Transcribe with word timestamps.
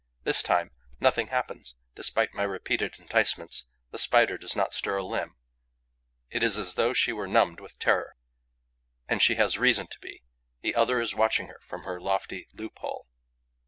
This 0.23 0.41
time, 0.41 0.71
nothing 0.99 1.27
happens: 1.27 1.75
despite 1.93 2.33
my 2.33 2.41
repeated 2.41 2.97
enticements, 2.97 3.65
the 3.91 3.99
Spider 3.99 4.35
does 4.35 4.55
not 4.55 4.73
stir 4.73 4.97
a 4.97 5.03
limb. 5.05 5.35
It 6.31 6.41
is 6.41 6.57
as 6.57 6.73
though 6.73 6.91
she 6.91 7.13
were 7.13 7.27
numbed 7.27 7.59
with 7.59 7.77
terror. 7.77 8.15
And 9.07 9.21
she 9.21 9.35
has 9.35 9.59
reason 9.59 9.85
to 9.85 9.99
be: 9.99 10.23
the 10.63 10.73
other 10.73 10.99
is 10.99 11.13
watching 11.13 11.49
her 11.49 11.59
from 11.61 11.83
her 11.83 12.01
lofty 12.01 12.47
loop 12.51 12.79
hole. 12.79 13.09